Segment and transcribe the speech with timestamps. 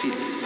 [0.00, 0.37] feeling.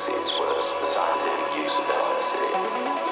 [0.00, 3.07] It will be the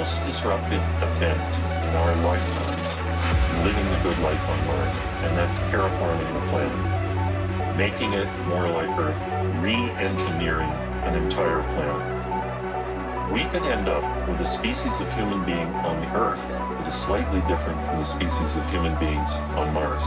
[0.00, 3.60] most disruptive event in our lifetimes.
[3.64, 8.88] living the good life on Mars, and that's terraforming the planet, making it more like
[8.98, 9.22] Earth,
[9.60, 10.70] re-engineering
[11.04, 13.30] an entire planet.
[13.30, 16.94] We could end up with a species of human being on the Earth that is
[16.94, 20.06] slightly different from the species of human beings on Mars.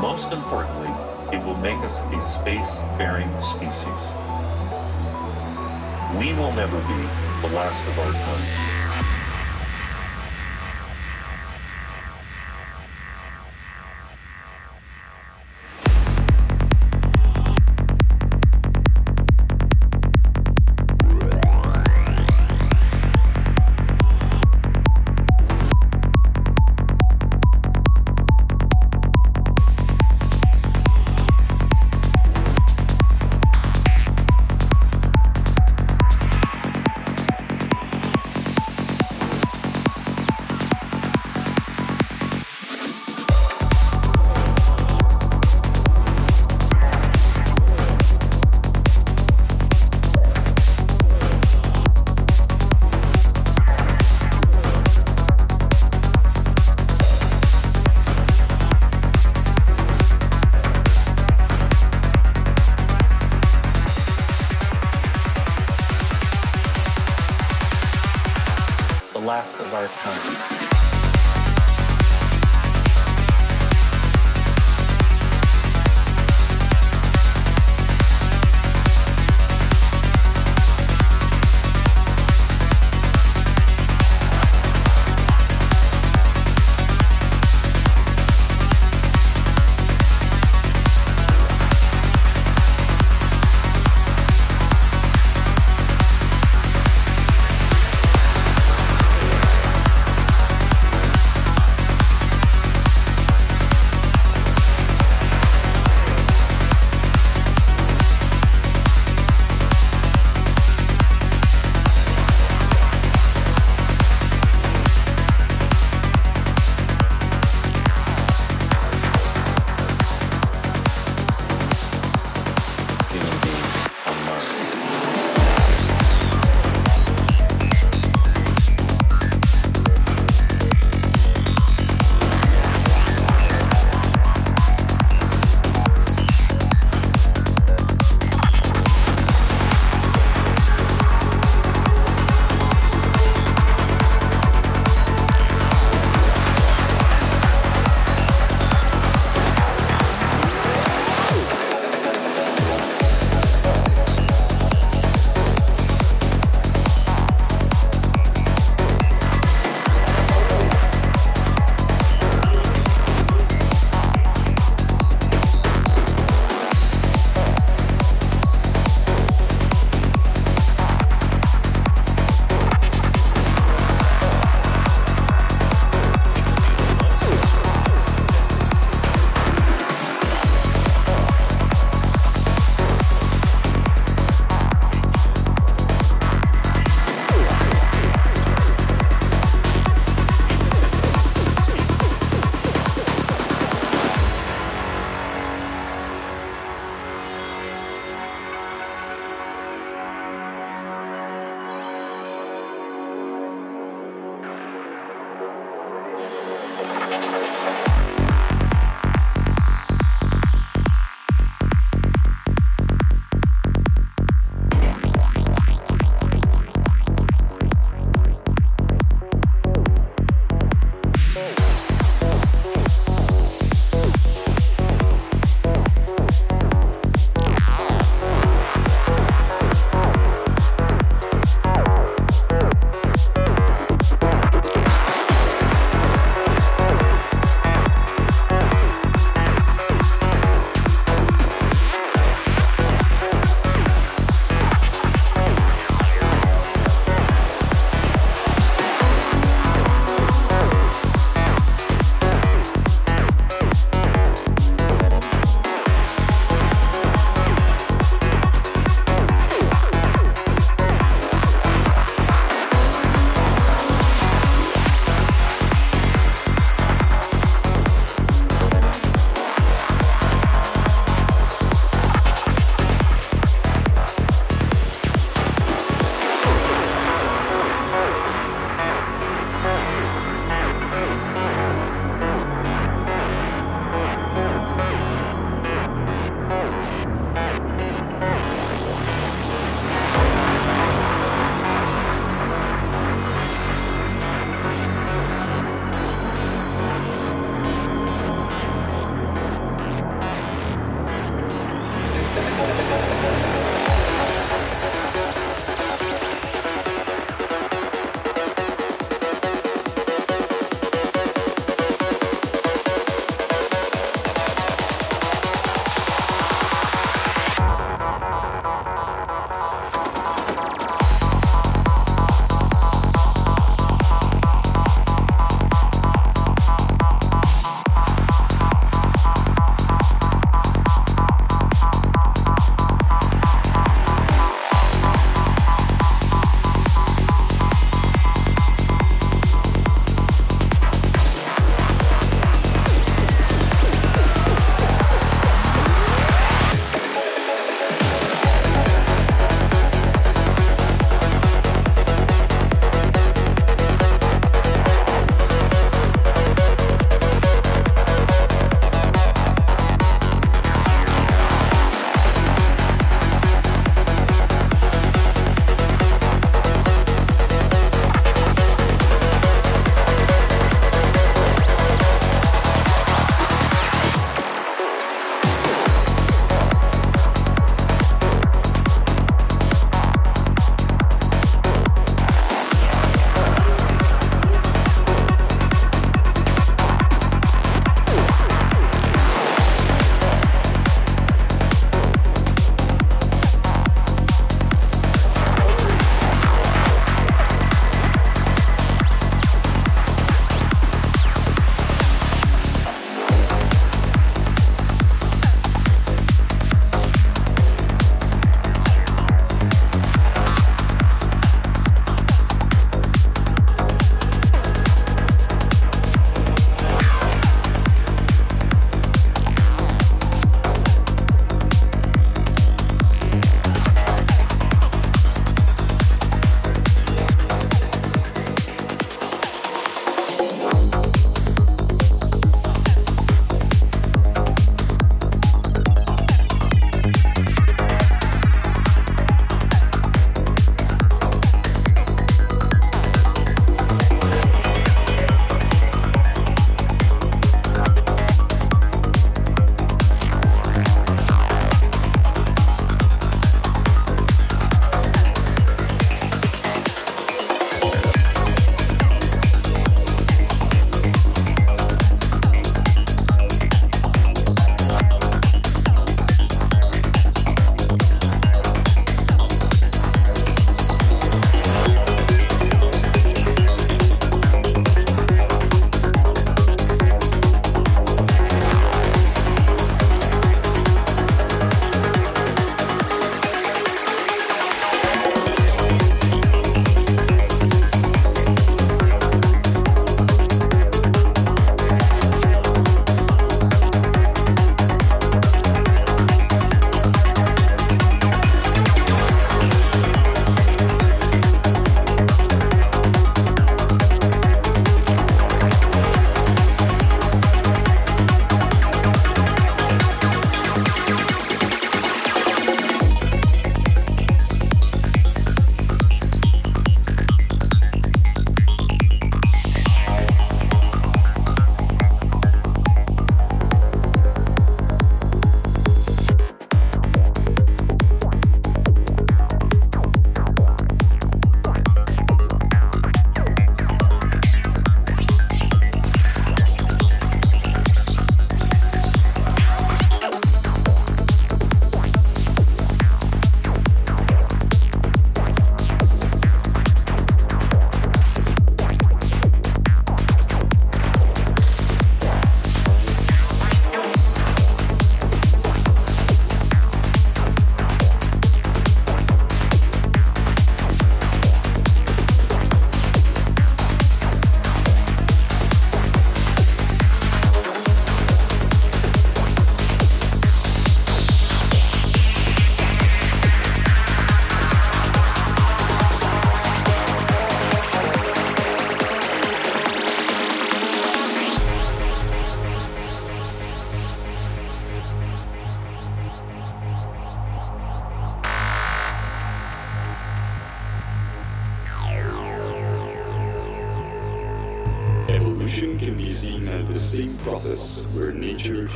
[0.00, 0.90] Most importantly,
[1.32, 4.12] it will make us a space-faring species.
[6.18, 8.65] We will never be the last of our kind.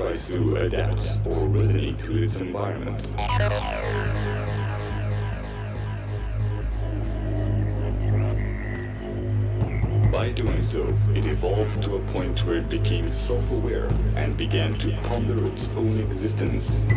[0.00, 3.12] Tries to adapt or resonate to its environment.
[10.10, 14.74] By doing so, it evolved to a point where it became self aware and began
[14.78, 16.88] to ponder its own existence.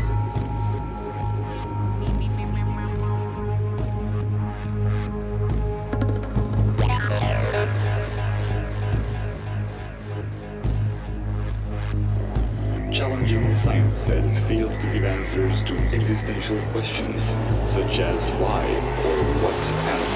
[14.83, 18.65] To give answers to existential questions, such as why
[19.05, 20.12] or what